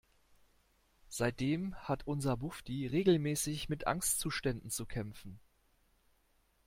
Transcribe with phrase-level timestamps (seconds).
[1.09, 5.39] Seitdem hat unser Bufdi regelmäßig mit Angstzuständen zu kämpfen.